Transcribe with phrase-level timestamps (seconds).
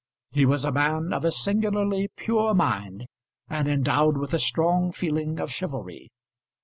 [0.31, 3.05] He was a man of a singularly pure mind,
[3.47, 6.09] and endowed with a strong feeling of chivalry.